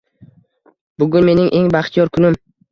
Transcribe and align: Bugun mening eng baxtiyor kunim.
Bugun 1.05 1.29
mening 1.29 1.53
eng 1.61 1.71
baxtiyor 1.79 2.13
kunim. 2.19 2.43